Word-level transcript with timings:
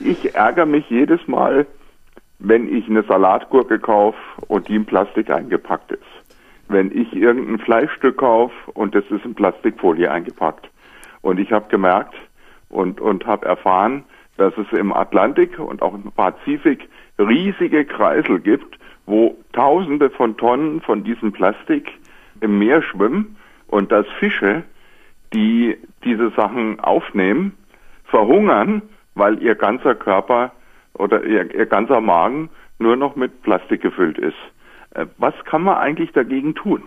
Ich 0.00 0.34
ärgere 0.34 0.66
mich 0.66 0.88
jedes 0.90 1.26
Mal, 1.26 1.66
wenn 2.38 2.74
ich 2.74 2.88
eine 2.88 3.02
Salatgurke 3.02 3.78
kaufe 3.78 4.18
und 4.46 4.68
die 4.68 4.76
in 4.76 4.84
Plastik 4.84 5.30
eingepackt 5.30 5.92
ist. 5.92 6.02
Wenn 6.68 6.90
ich 6.90 7.14
irgendein 7.14 7.58
Fleischstück 7.58 8.18
kaufe 8.18 8.54
und 8.72 8.94
das 8.94 9.04
ist 9.10 9.24
in 9.24 9.34
Plastikfolie 9.34 10.10
eingepackt. 10.10 10.68
Und 11.22 11.38
ich 11.38 11.52
habe 11.52 11.68
gemerkt 11.68 12.14
und, 12.68 13.00
und 13.00 13.26
habe 13.26 13.46
erfahren, 13.46 14.04
dass 14.36 14.52
es 14.58 14.78
im 14.78 14.92
Atlantik 14.92 15.58
und 15.58 15.80
auch 15.80 15.94
im 15.94 16.12
Pazifik 16.12 16.88
riesige 17.18 17.84
Kreisel 17.84 18.40
gibt, 18.40 18.78
wo 19.06 19.36
Tausende 19.52 20.10
von 20.10 20.36
Tonnen 20.36 20.82
von 20.82 21.04
diesem 21.04 21.32
Plastik 21.32 21.90
im 22.40 22.58
Meer 22.58 22.82
schwimmen 22.82 23.36
und 23.68 23.92
dass 23.92 24.06
Fische, 24.18 24.62
die 25.32 25.76
diese 26.04 26.30
Sachen 26.30 26.80
aufnehmen, 26.80 27.56
verhungern, 28.04 28.82
weil 29.16 29.42
ihr 29.42 29.56
ganzer 29.56 29.96
Körper 29.96 30.52
oder 30.94 31.24
ihr, 31.24 31.52
ihr 31.52 31.66
ganzer 31.66 32.00
Magen 32.00 32.50
nur 32.78 32.96
noch 32.96 33.16
mit 33.16 33.42
Plastik 33.42 33.82
gefüllt 33.82 34.18
ist. 34.18 34.36
Äh, 34.94 35.06
was 35.18 35.34
kann 35.44 35.62
man 35.62 35.78
eigentlich 35.78 36.12
dagegen 36.12 36.54
tun? 36.54 36.84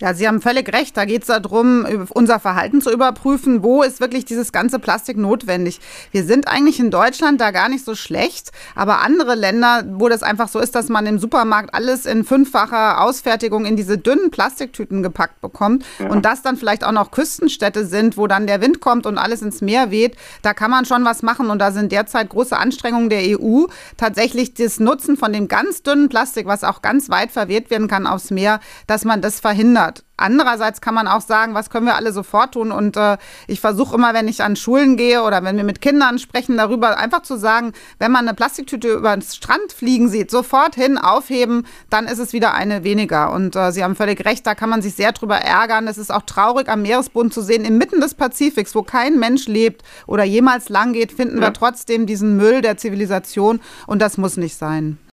Ja, 0.00 0.14
Sie 0.14 0.26
haben 0.26 0.40
völlig 0.40 0.72
recht. 0.72 0.96
Da 0.96 1.04
geht 1.04 1.22
es 1.22 1.28
darum, 1.28 1.86
unser 2.10 2.40
Verhalten 2.40 2.80
zu 2.80 2.90
überprüfen. 2.90 3.62
Wo 3.62 3.82
ist 3.82 4.00
wirklich 4.00 4.24
dieses 4.24 4.52
ganze 4.52 4.78
Plastik 4.78 5.16
notwendig? 5.16 5.80
Wir 6.10 6.24
sind 6.24 6.48
eigentlich 6.48 6.80
in 6.80 6.90
Deutschland 6.90 7.40
da 7.40 7.50
gar 7.50 7.68
nicht 7.68 7.84
so 7.84 7.94
schlecht, 7.94 8.50
aber 8.74 9.00
andere 9.00 9.34
Länder, 9.34 9.84
wo 9.86 10.08
das 10.08 10.22
einfach 10.22 10.48
so 10.48 10.58
ist, 10.58 10.74
dass 10.74 10.88
man 10.88 11.06
im 11.06 11.18
Supermarkt 11.18 11.74
alles 11.74 12.06
in 12.06 12.24
fünffacher 12.24 13.00
Ausfertigung 13.00 13.64
in 13.64 13.76
diese 13.76 13.98
dünnen 13.98 14.30
Plastiktüten 14.30 15.02
gepackt 15.02 15.40
bekommt 15.40 15.84
ja. 15.98 16.08
und 16.08 16.24
das 16.24 16.42
dann 16.42 16.56
vielleicht 16.56 16.84
auch 16.84 16.92
noch 16.92 17.10
Küstenstädte 17.10 17.86
sind, 17.86 18.16
wo 18.16 18.26
dann 18.26 18.46
der 18.46 18.60
Wind 18.60 18.80
kommt 18.80 19.06
und 19.06 19.18
alles 19.18 19.42
ins 19.42 19.60
Meer 19.60 19.90
weht, 19.90 20.16
da 20.42 20.54
kann 20.54 20.70
man 20.70 20.84
schon 20.84 21.04
was 21.04 21.22
machen 21.22 21.50
und 21.50 21.58
da 21.58 21.70
sind 21.70 21.92
derzeit 21.92 22.28
große 22.28 22.56
Anstrengungen 22.56 23.10
der 23.10 23.40
EU, 23.40 23.64
tatsächlich 23.96 24.54
das 24.54 24.80
Nutzen 24.80 25.16
von 25.16 25.32
dem 25.32 25.48
ganz 25.48 25.82
dünnen 25.82 26.08
Plastik, 26.08 26.46
was 26.46 26.64
auch 26.64 26.82
ganz 26.82 27.08
weit 27.10 27.30
verweht 27.30 27.70
werden 27.70 27.88
kann 27.88 28.06
aufs 28.06 28.30
Meer, 28.30 28.60
dass 28.86 29.04
man 29.04 29.20
das 29.20 29.40
verhindert. 29.40 29.83
Andererseits 30.16 30.80
kann 30.80 30.94
man 30.94 31.08
auch 31.08 31.20
sagen, 31.20 31.54
was 31.54 31.70
können 31.70 31.86
wir 31.86 31.96
alle 31.96 32.12
sofort 32.12 32.54
tun? 32.54 32.70
Und 32.70 32.96
äh, 32.96 33.16
ich 33.48 33.60
versuche 33.60 33.96
immer, 33.96 34.14
wenn 34.14 34.28
ich 34.28 34.42
an 34.42 34.54
Schulen 34.54 34.96
gehe 34.96 35.22
oder 35.22 35.42
wenn 35.42 35.56
wir 35.56 35.64
mit 35.64 35.80
Kindern 35.80 36.20
sprechen, 36.20 36.56
darüber 36.56 36.98
einfach 36.98 37.22
zu 37.22 37.36
sagen, 37.36 37.72
wenn 37.98 38.12
man 38.12 38.28
eine 38.28 38.34
Plastiktüte 38.34 38.92
über 38.92 39.16
den 39.16 39.22
Strand 39.22 39.72
fliegen 39.72 40.08
sieht, 40.08 40.30
sofort 40.30 40.76
hin, 40.76 40.98
aufheben, 40.98 41.66
dann 41.90 42.06
ist 42.06 42.20
es 42.20 42.32
wieder 42.32 42.54
eine 42.54 42.84
weniger. 42.84 43.32
Und 43.32 43.56
äh, 43.56 43.72
Sie 43.72 43.82
haben 43.82 43.96
völlig 43.96 44.24
recht, 44.24 44.46
da 44.46 44.54
kann 44.54 44.70
man 44.70 44.82
sich 44.82 44.94
sehr 44.94 45.10
drüber 45.10 45.36
ärgern. 45.36 45.88
Es 45.88 45.98
ist 45.98 46.12
auch 46.12 46.22
traurig, 46.22 46.68
am 46.68 46.82
Meeresboden 46.82 47.32
zu 47.32 47.42
sehen, 47.42 47.64
inmitten 47.64 48.00
des 48.00 48.14
Pazifiks, 48.14 48.74
wo 48.76 48.82
kein 48.82 49.18
Mensch 49.18 49.48
lebt 49.48 49.82
oder 50.06 50.22
jemals 50.22 50.68
lang 50.68 50.92
geht, 50.92 51.10
finden 51.10 51.38
ja. 51.38 51.48
wir 51.48 51.52
trotzdem 51.52 52.06
diesen 52.06 52.36
Müll 52.36 52.60
der 52.60 52.76
Zivilisation. 52.76 53.60
Und 53.88 54.00
das 54.00 54.16
muss 54.16 54.36
nicht 54.36 54.56
sein. 54.56 54.98